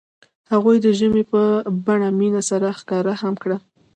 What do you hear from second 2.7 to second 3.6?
ښکاره هم کړه.